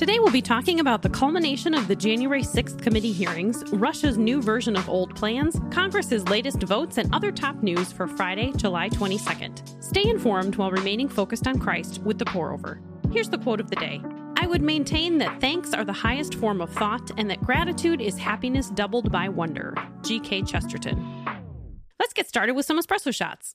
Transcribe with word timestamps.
Today, 0.00 0.18
we'll 0.18 0.32
be 0.32 0.40
talking 0.40 0.80
about 0.80 1.02
the 1.02 1.10
culmination 1.10 1.74
of 1.74 1.86
the 1.86 1.94
January 1.94 2.42
6th 2.42 2.80
committee 2.80 3.12
hearings, 3.12 3.62
Russia's 3.70 4.16
new 4.16 4.40
version 4.40 4.74
of 4.74 4.88
old 4.88 5.14
plans, 5.14 5.60
Congress's 5.70 6.26
latest 6.26 6.62
votes, 6.62 6.96
and 6.96 7.14
other 7.14 7.30
top 7.30 7.62
news 7.62 7.92
for 7.92 8.06
Friday, 8.06 8.50
July 8.56 8.88
22nd. 8.88 9.84
Stay 9.84 10.08
informed 10.08 10.56
while 10.56 10.70
remaining 10.70 11.06
focused 11.06 11.46
on 11.46 11.58
Christ 11.58 11.98
with 11.98 12.18
the 12.18 12.24
pour 12.24 12.50
over. 12.50 12.80
Here's 13.12 13.28
the 13.28 13.36
quote 13.36 13.60
of 13.60 13.68
the 13.68 13.76
day 13.76 14.00
I 14.38 14.46
would 14.46 14.62
maintain 14.62 15.18
that 15.18 15.38
thanks 15.38 15.74
are 15.74 15.84
the 15.84 15.92
highest 15.92 16.34
form 16.36 16.62
of 16.62 16.72
thought 16.72 17.10
and 17.18 17.28
that 17.28 17.42
gratitude 17.42 18.00
is 18.00 18.16
happiness 18.16 18.70
doubled 18.70 19.12
by 19.12 19.28
wonder. 19.28 19.74
G.K. 20.00 20.44
Chesterton. 20.44 21.26
Let's 21.98 22.14
get 22.14 22.26
started 22.26 22.54
with 22.54 22.64
some 22.64 22.80
espresso 22.80 23.14
shots. 23.14 23.54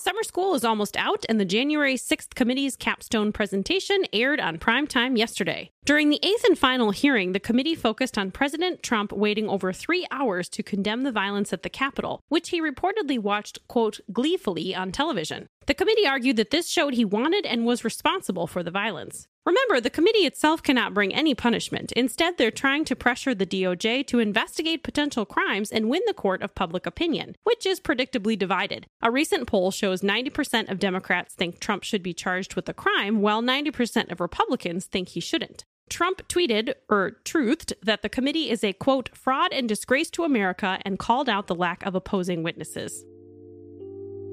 Summer 0.00 0.22
school 0.22 0.54
is 0.54 0.64
almost 0.64 0.96
out, 0.96 1.26
and 1.28 1.38
the 1.38 1.44
January 1.44 1.94
6th 1.94 2.34
committee's 2.34 2.74
capstone 2.74 3.32
presentation 3.32 4.06
aired 4.14 4.40
on 4.40 4.56
prime 4.56 4.86
time 4.86 5.14
yesterday. 5.14 5.72
During 5.84 6.08
the 6.08 6.18
eighth 6.22 6.42
and 6.44 6.58
final 6.58 6.90
hearing, 6.90 7.32
the 7.32 7.38
committee 7.38 7.74
focused 7.74 8.16
on 8.16 8.30
President 8.30 8.82
Trump 8.82 9.12
waiting 9.12 9.46
over 9.46 9.74
three 9.74 10.06
hours 10.10 10.48
to 10.50 10.62
condemn 10.62 11.02
the 11.02 11.12
violence 11.12 11.52
at 11.52 11.62
the 11.62 11.68
Capitol, 11.68 12.22
which 12.30 12.48
he 12.48 12.62
reportedly 12.62 13.18
watched, 13.18 13.58
quote, 13.68 14.00
gleefully 14.10 14.74
on 14.74 14.90
television. 14.90 15.48
The 15.70 15.74
committee 15.74 16.04
argued 16.04 16.34
that 16.34 16.50
this 16.50 16.68
showed 16.68 16.94
he 16.94 17.04
wanted 17.04 17.46
and 17.46 17.64
was 17.64 17.84
responsible 17.84 18.48
for 18.48 18.64
the 18.64 18.72
violence. 18.72 19.28
Remember, 19.46 19.80
the 19.80 19.88
committee 19.88 20.26
itself 20.26 20.64
cannot 20.64 20.94
bring 20.94 21.14
any 21.14 21.32
punishment. 21.32 21.92
Instead, 21.92 22.38
they're 22.38 22.50
trying 22.50 22.84
to 22.86 22.96
pressure 22.96 23.36
the 23.36 23.46
DOJ 23.46 24.04
to 24.08 24.18
investigate 24.18 24.82
potential 24.82 25.24
crimes 25.24 25.70
and 25.70 25.88
win 25.88 26.02
the 26.08 26.12
court 26.12 26.42
of 26.42 26.56
public 26.56 26.86
opinion, 26.86 27.36
which 27.44 27.64
is 27.66 27.78
predictably 27.78 28.36
divided. 28.36 28.88
A 29.00 29.12
recent 29.12 29.46
poll 29.46 29.70
shows 29.70 30.00
90% 30.00 30.68
of 30.68 30.80
Democrats 30.80 31.34
think 31.36 31.60
Trump 31.60 31.84
should 31.84 32.02
be 32.02 32.14
charged 32.14 32.56
with 32.56 32.68
a 32.68 32.74
crime, 32.74 33.20
while 33.20 33.40
90% 33.40 34.10
of 34.10 34.20
Republicans 34.20 34.86
think 34.86 35.10
he 35.10 35.20
shouldn't. 35.20 35.64
Trump 35.88 36.26
tweeted, 36.26 36.74
or 36.88 37.18
truthed, 37.24 37.74
that 37.80 38.02
the 38.02 38.08
committee 38.08 38.50
is 38.50 38.64
a 38.64 38.72
quote, 38.72 39.16
fraud 39.16 39.52
and 39.52 39.68
disgrace 39.68 40.10
to 40.10 40.24
America 40.24 40.80
and 40.84 40.98
called 40.98 41.28
out 41.28 41.46
the 41.46 41.54
lack 41.54 41.86
of 41.86 41.94
opposing 41.94 42.42
witnesses. 42.42 43.04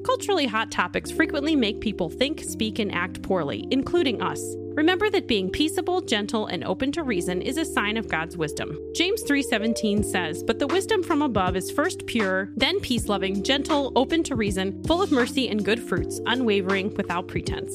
Culturally 0.07 0.45
hot 0.45 0.71
topics 0.71 1.11
frequently 1.11 1.53
make 1.53 1.81
people 1.81 2.09
think, 2.09 2.41
speak, 2.41 2.79
and 2.79 2.95
act 2.95 3.21
poorly, 3.21 3.67
including 3.71 4.21
us. 4.21 4.41
Remember 4.69 5.09
that 5.09 5.27
being 5.27 5.49
peaceable, 5.49 5.99
gentle, 5.99 6.45
and 6.45 6.63
open 6.63 6.93
to 6.93 7.03
reason 7.03 7.41
is 7.41 7.57
a 7.57 7.65
sign 7.65 7.97
of 7.97 8.07
God's 8.07 8.37
wisdom. 8.37 8.79
James 8.95 9.21
3:17 9.23 10.05
says, 10.05 10.43
"But 10.43 10.59
the 10.59 10.67
wisdom 10.67 11.03
from 11.03 11.21
above 11.21 11.57
is 11.57 11.69
first 11.69 12.05
pure, 12.05 12.53
then 12.55 12.79
peace-loving, 12.79 13.43
gentle, 13.43 13.91
open 13.97 14.23
to 14.23 14.35
reason, 14.37 14.81
full 14.85 15.01
of 15.01 15.11
mercy 15.11 15.49
and 15.49 15.65
good 15.65 15.81
fruits, 15.83 16.21
unwavering, 16.25 16.93
without 16.93 17.27
pretense." 17.27 17.73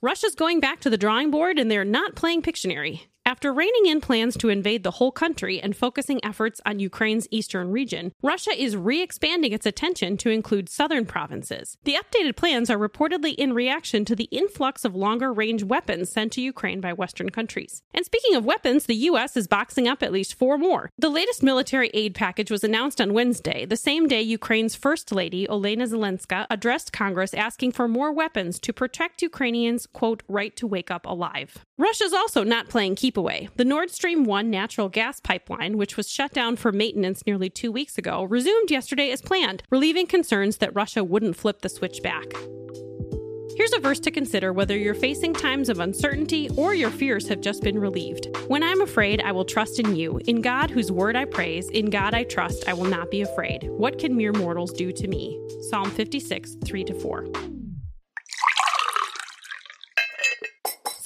Russia's 0.00 0.36
going 0.36 0.60
back 0.60 0.78
to 0.82 0.90
the 0.90 0.96
drawing 0.96 1.32
board 1.32 1.58
and 1.58 1.68
they're 1.68 1.84
not 1.84 2.14
playing 2.14 2.42
Pictionary. 2.42 3.00
After 3.28 3.52
reining 3.52 3.84
in 3.84 4.00
plans 4.00 4.38
to 4.38 4.48
invade 4.48 4.84
the 4.84 4.92
whole 4.92 5.12
country 5.12 5.60
and 5.60 5.76
focusing 5.76 6.18
efforts 6.24 6.62
on 6.64 6.78
Ukraine's 6.78 7.28
eastern 7.30 7.70
region, 7.70 8.12
Russia 8.22 8.52
is 8.58 8.74
re 8.74 9.02
expanding 9.02 9.52
its 9.52 9.66
attention 9.66 10.16
to 10.16 10.30
include 10.30 10.70
southern 10.70 11.04
provinces. 11.04 11.76
The 11.84 11.98
updated 12.02 12.36
plans 12.36 12.70
are 12.70 12.78
reportedly 12.78 13.34
in 13.34 13.52
reaction 13.52 14.06
to 14.06 14.16
the 14.16 14.30
influx 14.32 14.82
of 14.82 14.94
longer 14.94 15.30
range 15.30 15.62
weapons 15.62 16.10
sent 16.10 16.32
to 16.32 16.40
Ukraine 16.40 16.80
by 16.80 16.94
Western 16.94 17.28
countries. 17.28 17.82
And 17.92 18.06
speaking 18.06 18.34
of 18.34 18.46
weapons, 18.46 18.86
the 18.86 18.94
U.S. 19.10 19.36
is 19.36 19.46
boxing 19.46 19.86
up 19.86 20.02
at 20.02 20.10
least 20.10 20.32
four 20.32 20.56
more. 20.56 20.88
The 20.96 21.10
latest 21.10 21.42
military 21.42 21.90
aid 21.92 22.14
package 22.14 22.50
was 22.50 22.64
announced 22.64 22.98
on 22.98 23.12
Wednesday, 23.12 23.66
the 23.66 23.76
same 23.76 24.08
day 24.08 24.22
Ukraine's 24.22 24.74
First 24.74 25.12
Lady, 25.12 25.46
Olena 25.46 25.86
Zelenska, 25.86 26.46
addressed 26.48 26.94
Congress 26.94 27.34
asking 27.34 27.72
for 27.72 27.88
more 27.88 28.10
weapons 28.10 28.58
to 28.60 28.72
protect 28.72 29.20
Ukrainians' 29.20 29.84
quote, 29.84 30.22
right 30.28 30.56
to 30.56 30.66
wake 30.66 30.90
up 30.90 31.04
alive. 31.04 31.66
Russia's 31.76 32.14
also 32.14 32.42
not 32.42 32.70
playing 32.70 32.94
keep 32.94 33.17
The 33.56 33.64
Nord 33.64 33.90
Stream 33.90 34.24
1 34.24 34.50
natural 34.50 34.88
gas 34.88 35.20
pipeline, 35.20 35.76
which 35.76 35.96
was 35.96 36.08
shut 36.08 36.32
down 36.32 36.56
for 36.56 36.72
maintenance 36.72 37.22
nearly 37.26 37.50
two 37.50 37.72
weeks 37.72 37.98
ago, 37.98 38.24
resumed 38.24 38.70
yesterday 38.70 39.10
as 39.10 39.22
planned, 39.22 39.62
relieving 39.70 40.06
concerns 40.06 40.58
that 40.58 40.74
Russia 40.74 41.02
wouldn't 41.02 41.36
flip 41.36 41.62
the 41.62 41.68
switch 41.68 42.02
back. 42.02 42.26
Here's 43.56 43.72
a 43.72 43.80
verse 43.80 43.98
to 44.00 44.12
consider 44.12 44.52
whether 44.52 44.76
you're 44.76 44.94
facing 44.94 45.34
times 45.34 45.68
of 45.68 45.80
uncertainty 45.80 46.48
or 46.56 46.74
your 46.74 46.90
fears 46.90 47.26
have 47.26 47.40
just 47.40 47.60
been 47.64 47.76
relieved. 47.76 48.28
When 48.46 48.62
I'm 48.62 48.80
afraid, 48.80 49.20
I 49.20 49.32
will 49.32 49.44
trust 49.44 49.80
in 49.80 49.96
you. 49.96 50.20
In 50.28 50.40
God, 50.40 50.70
whose 50.70 50.92
word 50.92 51.16
I 51.16 51.24
praise, 51.24 51.68
in 51.70 51.90
God 51.90 52.14
I 52.14 52.22
trust, 52.22 52.68
I 52.68 52.72
will 52.72 52.84
not 52.84 53.10
be 53.10 53.22
afraid. 53.22 53.68
What 53.70 53.98
can 53.98 54.16
mere 54.16 54.32
mortals 54.32 54.72
do 54.72 54.92
to 54.92 55.08
me? 55.08 55.40
Psalm 55.70 55.90
56, 55.90 56.56
3 56.64 56.84
4. 57.02 57.57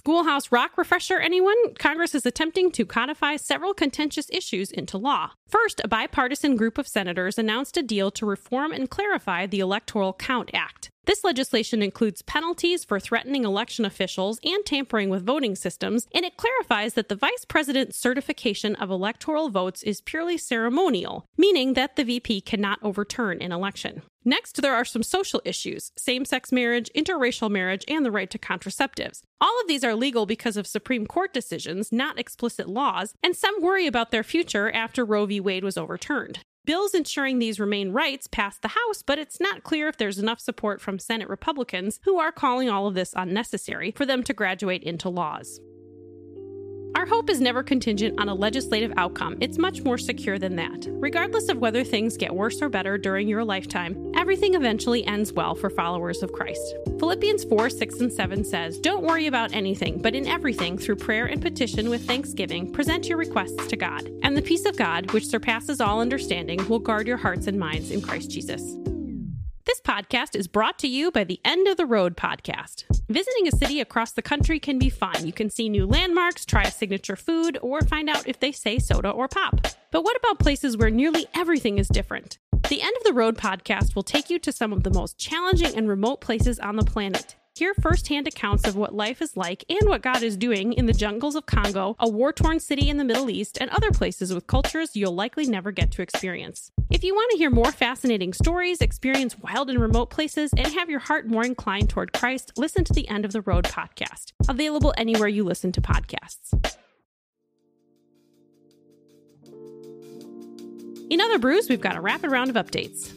Schoolhouse 0.05 0.51
Rock 0.51 0.77
refresher, 0.77 1.21
anyone? 1.21 1.75
Congress 1.79 2.13
is 2.13 2.27
attempting 2.27 2.73
to 2.73 2.85
codify 2.85 3.37
several 3.37 3.73
contentious 3.73 4.27
issues 4.31 4.73
into 4.73 4.99
law. 4.99 5.31
First, 5.47 5.81
a 5.85 5.87
bipartisan 5.87 6.57
group 6.57 6.77
of 6.77 6.89
senators 6.89 7.39
announced 7.39 7.77
a 7.77 7.85
deal 7.85 8.11
to 8.11 8.27
reform 8.27 8.73
and 8.73 8.91
clarify 8.91 9.47
the 9.47 9.61
Electoral 9.61 10.13
Count 10.13 10.51
Act. 10.53 10.91
This 11.05 11.25
legislation 11.25 11.83
includes 11.83 12.23
penalties 12.23 12.85
for 12.85 13.01
threatening 13.01 13.45
election 13.45 13.85
officials 13.85 14.39
and 14.45 14.65
tampering 14.65 15.09
with 15.09 15.27
voting 15.27 15.57
systems, 15.57 16.07
and 16.15 16.25
it 16.25 16.37
clarifies 16.37 16.95
that 16.95 17.09
the 17.09 17.17
vice 17.17 17.45
president's 17.45 17.99
certification 17.99 18.77
of 18.77 18.89
electoral 18.89 19.49
votes 19.49 19.83
is 19.83 20.01
purely 20.01 20.39
ceremonial, 20.39 21.27
meaning 21.37 21.75
that 21.75 21.97
the 21.97 22.05
VP 22.05 22.43
cannot 22.43 22.79
overturn 22.83 23.43
an 23.43 23.51
election. 23.51 24.03
Next, 24.25 24.63
there 24.63 24.75
are 24.75 24.85
some 24.85 25.03
social 25.03 25.43
issues 25.45 25.91
same 25.99 26.25
sex 26.25 26.53
marriage, 26.53 26.89
interracial 26.97 27.51
marriage, 27.51 27.85
and 27.89 28.05
the 28.05 28.13
right 28.13 28.31
to 28.31 28.39
contraceptives. 28.39 29.23
All 29.41 29.61
of 29.61 29.67
these 29.67 29.83
are 29.83 29.97
legal 29.97 30.25
because 30.25 30.57
of 30.57 30.69
Supreme 30.69 31.07
Court 31.07 31.35
decisions, 31.35 31.91
not 31.91 32.21
explicit 32.21 32.69
laws, 32.69 33.15
and 33.25 33.35
some 33.35 33.61
worry 33.61 33.89
about 33.89 34.13
their 34.13 34.23
future 34.23 34.71
after 34.71 35.05
Roe 35.05 35.27
v. 35.27 35.41
Wade 35.41 35.65
was 35.65 35.77
overturned. 35.77 36.39
Bills 36.65 36.95
ensuring 36.95 37.41
these 37.41 37.59
remain 37.59 37.91
rights 37.91 38.29
passed 38.29 38.63
the 38.63 38.69
House, 38.69 39.03
but 39.05 39.19
it's 39.19 39.41
not 39.41 39.65
clear 39.65 39.89
if 39.89 39.97
there's 39.97 40.21
enough 40.21 40.39
support 40.39 40.81
from 40.81 41.01
Senate 41.01 41.29
Republicans, 41.29 41.99
who 42.05 42.21
are 42.21 42.31
calling 42.31 42.71
all 42.71 42.87
of 42.87 42.95
this 42.95 43.13
unnecessary, 43.17 43.91
for 43.91 44.07
them 44.07 44.23
to 44.23 44.33
graduate 44.33 44.85
into 44.85 45.09
laws. 45.09 45.61
Our 46.95 47.07
hope 47.07 47.31
is 47.31 47.41
never 47.41 47.63
contingent 47.63 48.21
on 48.21 48.29
a 48.29 48.35
legislative 48.35 48.93
outcome. 48.97 49.39
It's 49.41 49.57
much 49.57 49.83
more 49.83 49.97
secure 49.97 50.39
than 50.39 50.57
that. 50.57 50.87
Regardless 50.89 51.49
of 51.49 51.59
whether 51.59 51.85
things 51.85 52.17
get 52.19 52.35
worse 52.35 52.61
or 52.61 52.69
better 52.69 52.99
during 52.99 53.29
your 53.29 53.45
lifetime, 53.45 54.13
everything 54.15 54.55
eventually 54.55 55.05
ends 55.07 55.33
well 55.33 55.55
for 55.55 55.71
followers 55.71 56.23
of 56.23 56.33
Christ. 56.33 56.75
Philippians 56.99 57.45
4 57.45 57.71
6 57.71 58.01
and 58.01 58.13
7 58.13 58.45
says, 58.45 58.79
Don't 58.79 59.05
worry 59.05 59.27
about 59.27 59.55
anything, 59.55 60.03
but 60.03 60.15
in 60.15 60.27
everything, 60.27 60.77
through 60.77 60.97
prayer 60.97 61.27
and 61.27 61.41
petition 61.41 61.89
with 61.89 62.07
thanksgiving, 62.07 62.71
present 62.71 63.09
your 63.09 63.19
requests 63.19 63.67
to 63.69 63.77
God. 63.77 64.11
And 64.23 64.37
the 64.37 64.43
peace 64.43 64.67
of 64.67 64.77
God, 64.77 65.11
which 65.13 65.27
surpasses 65.27 65.81
all 65.81 66.01
understanding, 66.01 66.67
will 66.69 66.79
guard 66.79 67.07
your 67.07 67.17
hearts 67.17 67.47
and 67.47 67.59
minds 67.59 67.91
in 67.91 68.03
Christ 68.03 68.31
Jesus. 68.31 68.77
This 69.73 69.81
podcast 69.81 70.37
is 70.37 70.49
brought 70.49 70.79
to 70.81 70.87
you 70.87 71.11
by 71.11 71.25
the 71.25 71.41
End 71.47 71.67
of 71.67 71.79
the 71.79 71.87
Road 71.87 72.15
podcast. 72.15 72.85
Visiting 73.09 73.49
a 73.49 73.57
city 73.57 73.81
across 73.81 74.13
the 74.13 74.21
country 74.21 74.61
can 74.61 74.79
be 74.79 74.91
fun. 74.91 75.27
You 75.27 75.33
can 75.33 75.49
see 75.49 75.71
new 75.71 75.87
landmarks, 75.87 76.45
try 76.45 76.65
a 76.65 76.71
signature 76.71 77.17
food, 77.17 77.57
or 77.63 77.81
find 77.81 78.11
out 78.11 78.29
if 78.29 78.39
they 78.39 78.53
say 78.53 78.79
soda 78.79 79.09
or 79.09 79.29
pop. 79.29 79.67
But 79.91 80.05
what 80.05 80.19
about 80.19 80.41
places 80.41 80.77
where 80.77 80.91
nearly 80.91 81.25
everything 81.33 81.79
is 81.79 81.89
different? 81.89 82.37
The 82.69 82.83
End 82.83 82.95
of 82.99 83.05
the 83.05 83.15
Road 83.15 83.39
podcast 83.39 83.95
will 83.95 84.03
take 84.03 84.29
you 84.29 84.39
to 84.41 84.53
some 84.53 84.75
of 84.75 84.83
the 84.83 84.93
most 84.93 85.17
challenging 85.17 85.75
and 85.75 85.89
remote 85.89 86.21
places 86.21 86.59
on 86.59 86.77
the 86.77 86.85
planet. 86.85 87.37
Hear 87.55 87.75
firsthand 87.75 88.27
accounts 88.27 88.67
of 88.67 88.77
what 88.77 88.95
life 88.95 89.21
is 89.21 89.37
like 89.37 89.63
and 89.69 89.87
what 89.87 90.01
God 90.01 90.23
is 90.23 90.39
doing 90.39 90.73
in 90.73 90.87
the 90.87 90.95
jungles 90.95 91.35
of 91.35 91.45
Congo, 91.45 91.97
a 91.99 92.09
war 92.09 92.33
torn 92.33 92.59
city 92.61 92.89
in 92.89 92.97
the 92.97 93.05
Middle 93.05 93.29
East, 93.29 93.59
and 93.61 93.69
other 93.69 93.91
places 93.91 94.33
with 94.33 94.47
cultures 94.47 94.97
you'll 94.97 95.15
likely 95.15 95.47
never 95.47 95.71
get 95.71 95.91
to 95.91 96.01
experience. 96.01 96.73
If 96.91 97.05
you 97.05 97.15
want 97.15 97.31
to 97.33 97.37
hear 97.37 97.51
more 97.51 97.71
fascinating 97.71 98.33
stories, 98.33 98.81
experience 98.81 99.39
wild 99.39 99.69
and 99.69 99.79
remote 99.79 100.09
places, 100.09 100.51
and 100.57 100.67
have 100.69 100.89
your 100.89 101.01
heart 101.01 101.29
more 101.29 101.45
inclined 101.45 101.91
toward 101.91 102.15
Christ, 102.15 102.53
listen 102.57 102.85
to 102.85 102.95
the 102.95 103.07
End 103.09 103.27
of 103.27 103.33
the 103.33 103.43
Road 103.43 103.65
podcast, 103.65 104.33
available 104.49 104.95
anywhere 104.97 105.29
you 105.29 105.45
listen 105.45 105.73
to 105.73 105.83
podcasts. 105.83 106.55
In 111.11 111.21
other 111.21 111.39
brews, 111.39 111.69
we've 111.69 111.83
got 111.83 111.97
a 111.97 112.01
rapid 112.01 112.31
round 112.31 112.49
of 112.49 112.57
updates. 112.57 113.13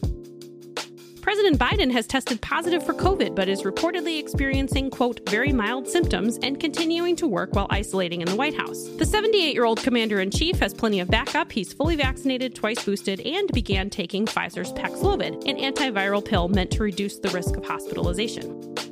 President 1.36 1.60
Biden 1.60 1.92
has 1.92 2.08
tested 2.08 2.40
positive 2.40 2.82
for 2.86 2.94
COVID, 2.94 3.36
but 3.36 3.50
is 3.50 3.64
reportedly 3.64 4.18
experiencing, 4.20 4.90
quote, 4.90 5.20
very 5.30 5.52
mild 5.52 5.86
symptoms 5.86 6.40
and 6.42 6.62
continuing 6.62 7.14
to 7.18 7.28
work 7.28 7.54
while 7.54 7.68
isolating 7.70 8.22
in 8.22 8.28
the 8.30 8.38
White 8.38 8.56
House. 8.56 8.88
The 8.98 9.06
78 9.06 9.54
year 9.54 9.66
old 9.66 9.84
commander 9.84 10.22
in 10.22 10.32
chief 10.32 10.58
has 10.60 10.74
plenty 10.74 11.02
of 11.02 11.10
backup. 11.10 11.52
He's 11.52 11.74
fully 11.74 11.98
vaccinated, 11.98 12.56
twice 12.56 12.82
boosted, 12.86 13.20
and 13.20 13.52
began 13.52 13.90
taking 13.90 14.26
Pfizer's 14.26 14.72
Paxlovid, 14.72 15.46
an 15.46 15.58
antiviral 15.58 16.24
pill 16.24 16.48
meant 16.48 16.72
to 16.72 16.84
reduce 16.84 17.20
the 17.20 17.30
risk 17.32 17.58
of 17.58 17.66
hospitalization. 17.66 18.85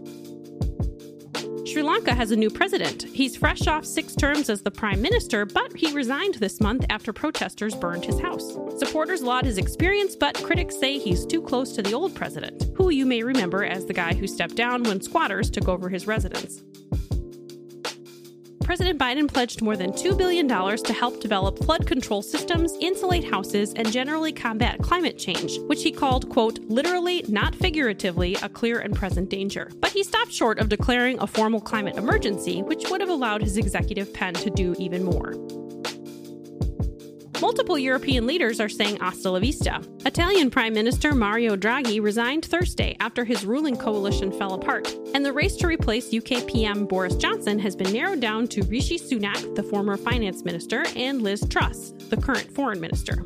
Sri 1.74 1.82
Lanka 1.82 2.14
has 2.14 2.30
a 2.30 2.36
new 2.36 2.52
president. 2.52 3.02
He's 3.02 3.36
fresh 3.36 3.66
off 3.66 3.84
six 3.84 4.14
terms 4.14 4.48
as 4.48 4.62
the 4.62 4.70
prime 4.70 5.02
minister, 5.02 5.44
but 5.44 5.76
he 5.76 5.92
resigned 5.92 6.36
this 6.36 6.62
month 6.62 6.86
after 6.92 7.12
protesters 7.12 7.74
burned 7.74 8.06
his 8.06 8.20
house. 8.20 8.60
Supporters 8.78 9.24
laud 9.24 9.46
his 9.46 9.58
experience, 9.58 10.16
but 10.16 10.36
critics 10.44 10.80
say 10.80 11.00
he's 11.00 11.26
too 11.26 11.42
close 11.42 11.74
to 11.74 11.82
the 11.82 11.94
old 11.94 12.14
president, 12.14 12.70
who 12.76 12.92
you 12.92 13.08
may 13.08 13.24
remember 13.24 13.66
as 13.66 13.88
the 13.88 13.94
guy 13.94 14.14
who 14.14 14.28
stepped 14.28 14.54
down 14.54 14.84
when 14.84 15.02
squatters 15.02 15.50
took 15.50 15.68
over 15.68 15.90
his 15.90 16.06
residence. 16.06 16.62
President 18.64 18.98
Biden 18.98 19.32
pledged 19.32 19.62
more 19.62 19.76
than 19.76 19.92
$2 19.92 20.18
billion 20.18 20.48
to 20.48 20.94
help 20.94 21.20
develop 21.20 21.60
flood 21.60 21.86
control 21.86 22.22
systems, 22.22 22.74
insulate 22.80 23.26
houses, 23.26 23.74
and 23.76 23.92
generally 23.92 24.32
combat 24.32 24.80
climate 24.82 25.18
change, 25.18 25.60
which 25.68 25.84
he 25.84 25.92
called, 25.92 26.30
quote, 26.30 26.60
literally, 26.70 27.26
not 27.28 27.54
figuratively, 27.54 28.36
a 28.42 28.48
clear 28.48 28.80
and 28.80 28.96
present 28.96 29.30
danger. 29.30 29.70
But 29.82 29.92
he 29.92 30.04
stopped 30.04 30.32
short 30.32 30.60
of 30.60 30.70
declaring 30.70 31.20
a 31.20 31.28
formal 31.28 31.60
climate 31.60 31.98
emergency, 31.98 32.62
which 32.62 32.90
would 32.90 33.02
have 33.02 33.10
allowed 33.10 33.42
his 33.42 33.58
executive 33.58 34.14
pen 34.14 34.34
to 34.36 34.50
do 34.50 34.76
even 34.80 35.04
more. 35.04 35.34
Multiple 37.44 37.78
European 37.78 38.26
leaders 38.26 38.62
are 38.62 38.70
saying 38.70 39.00
hasta 39.02 39.30
la 39.30 39.38
vista. 39.38 39.82
Italian 40.06 40.50
Prime 40.50 40.74
Minister 40.74 41.14
Mario 41.14 41.58
Draghi 41.58 42.02
resigned 42.02 42.46
Thursday 42.46 42.96
after 43.02 43.26
his 43.26 43.44
ruling 43.44 43.76
coalition 43.76 44.32
fell 44.32 44.54
apart, 44.54 44.90
and 45.14 45.26
the 45.26 45.34
race 45.34 45.58
to 45.58 45.68
replace 45.68 46.14
UK 46.14 46.48
PM 46.48 46.86
Boris 46.86 47.18
Johnson 47.18 47.60
has 47.60 47.76
been 47.76 47.92
narrowed 47.92 48.22
down 48.22 48.48
to 48.48 48.64
Rishi 48.64 48.98
Sunak, 48.98 49.56
the 49.56 49.64
former 49.64 49.98
finance 49.98 50.46
minister, 50.46 50.86
and 50.96 51.22
Liz 51.22 51.46
Truss, 51.50 51.92
the 52.08 52.16
current 52.16 52.50
foreign 52.56 52.80
minister. 52.80 53.26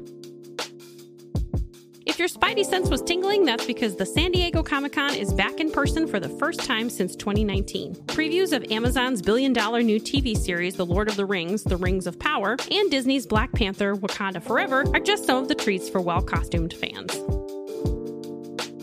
If 2.17 2.21
your 2.21 2.29
spidey 2.29 2.65
sense 2.65 2.89
was 2.89 3.03
tingling, 3.03 3.45
that's 3.45 3.67
because 3.67 3.95
the 3.95 4.03
San 4.03 4.31
Diego 4.31 4.63
Comic 4.63 4.93
Con 4.93 5.13
is 5.13 5.31
back 5.31 5.59
in 5.59 5.69
person 5.69 6.07
for 6.07 6.19
the 6.19 6.27
first 6.27 6.61
time 6.61 6.89
since 6.89 7.15
2019. 7.15 7.93
Previews 8.07 8.53
of 8.53 8.71
Amazon's 8.71 9.21
billion 9.21 9.53
dollar 9.53 9.83
new 9.83 9.99
TV 9.99 10.35
series, 10.35 10.73
The 10.73 10.83
Lord 10.83 11.09
of 11.09 11.15
the 11.15 11.27
Rings, 11.27 11.61
The 11.61 11.77
Rings 11.77 12.07
of 12.07 12.17
Power, 12.17 12.57
and 12.71 12.89
Disney's 12.89 13.27
Black 13.27 13.51
Panther, 13.51 13.95
Wakanda 13.95 14.41
Forever 14.41 14.83
are 14.95 14.99
just 14.99 15.25
some 15.25 15.37
of 15.37 15.47
the 15.47 15.53
treats 15.53 15.89
for 15.89 16.01
well 16.01 16.23
costumed 16.23 16.73
fans. 16.73 17.13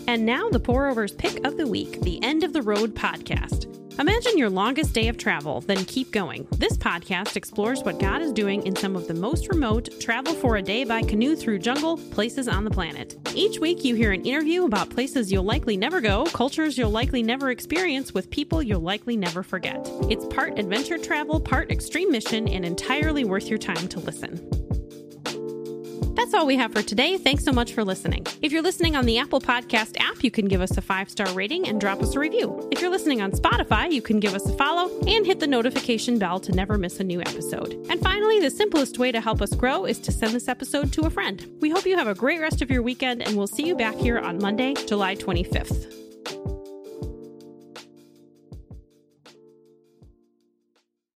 And 0.06 0.24
now, 0.24 0.48
the 0.48 0.60
Pour 0.60 0.86
Overs 0.86 1.10
pick 1.10 1.44
of 1.44 1.56
the 1.56 1.66
week, 1.66 2.02
the 2.02 2.22
End 2.22 2.44
of 2.44 2.52
the 2.52 2.62
Road 2.62 2.94
podcast. 2.94 3.73
Imagine 4.00 4.36
your 4.36 4.50
longest 4.50 4.92
day 4.92 5.06
of 5.06 5.16
travel, 5.16 5.60
then 5.60 5.84
keep 5.84 6.10
going. 6.10 6.48
This 6.58 6.76
podcast 6.76 7.36
explores 7.36 7.84
what 7.84 8.00
God 8.00 8.22
is 8.22 8.32
doing 8.32 8.66
in 8.66 8.74
some 8.74 8.96
of 8.96 9.06
the 9.06 9.14
most 9.14 9.48
remote, 9.48 9.88
travel 10.00 10.34
for 10.34 10.56
a 10.56 10.62
day 10.62 10.82
by 10.82 11.02
canoe 11.02 11.36
through 11.36 11.60
jungle 11.60 11.96
places 11.96 12.48
on 12.48 12.64
the 12.64 12.72
planet. 12.72 13.16
Each 13.36 13.60
week, 13.60 13.84
you 13.84 13.94
hear 13.94 14.10
an 14.10 14.24
interview 14.24 14.64
about 14.64 14.90
places 14.90 15.30
you'll 15.30 15.44
likely 15.44 15.76
never 15.76 16.00
go, 16.00 16.24
cultures 16.24 16.76
you'll 16.76 16.90
likely 16.90 17.22
never 17.22 17.52
experience, 17.52 18.12
with 18.12 18.30
people 18.30 18.64
you'll 18.64 18.80
likely 18.80 19.16
never 19.16 19.44
forget. 19.44 19.88
It's 20.10 20.26
part 20.26 20.58
adventure 20.58 20.98
travel, 20.98 21.38
part 21.38 21.70
extreme 21.70 22.10
mission, 22.10 22.48
and 22.48 22.64
entirely 22.64 23.24
worth 23.24 23.46
your 23.46 23.60
time 23.60 23.86
to 23.88 24.00
listen. 24.00 24.83
That's 26.14 26.32
all 26.32 26.46
we 26.46 26.56
have 26.56 26.72
for 26.72 26.82
today. 26.82 27.18
Thanks 27.18 27.44
so 27.44 27.52
much 27.52 27.72
for 27.72 27.84
listening. 27.84 28.26
If 28.40 28.52
you're 28.52 28.62
listening 28.62 28.96
on 28.96 29.04
the 29.04 29.18
Apple 29.18 29.40
Podcast 29.40 29.96
app, 29.98 30.22
you 30.22 30.30
can 30.30 30.46
give 30.46 30.60
us 30.60 30.76
a 30.76 30.80
five 30.80 31.10
star 31.10 31.30
rating 31.32 31.66
and 31.66 31.80
drop 31.80 32.02
us 32.02 32.14
a 32.14 32.18
review. 32.18 32.68
If 32.70 32.80
you're 32.80 32.90
listening 32.90 33.20
on 33.20 33.32
Spotify, 33.32 33.90
you 33.90 34.00
can 34.00 34.20
give 34.20 34.34
us 34.34 34.48
a 34.48 34.56
follow 34.56 34.90
and 35.06 35.26
hit 35.26 35.40
the 35.40 35.46
notification 35.46 36.18
bell 36.18 36.38
to 36.40 36.52
never 36.52 36.78
miss 36.78 37.00
a 37.00 37.04
new 37.04 37.20
episode. 37.20 37.74
And 37.90 38.00
finally, 38.00 38.40
the 38.40 38.50
simplest 38.50 38.98
way 38.98 39.12
to 39.12 39.20
help 39.20 39.42
us 39.42 39.54
grow 39.54 39.84
is 39.84 39.98
to 40.00 40.12
send 40.12 40.32
this 40.34 40.48
episode 40.48 40.92
to 40.94 41.02
a 41.02 41.10
friend. 41.10 41.46
We 41.60 41.70
hope 41.70 41.86
you 41.86 41.96
have 41.96 42.08
a 42.08 42.14
great 42.14 42.40
rest 42.40 42.62
of 42.62 42.70
your 42.70 42.82
weekend, 42.82 43.22
and 43.22 43.36
we'll 43.36 43.46
see 43.46 43.66
you 43.66 43.76
back 43.76 43.96
here 43.96 44.18
on 44.18 44.38
Monday, 44.38 44.74
July 44.86 45.16
25th. 45.16 46.03